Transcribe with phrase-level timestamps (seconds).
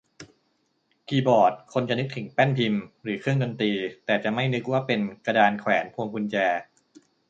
[1.07, 3.71] คีย์บอร์ด คนจะนึกถึงแป้นพิมพ์ หรือเครื่องดนตรี
[4.05, 6.37] แต่จะไม่นึกว่าเป็นกระดานแขวนพวงกุญแจ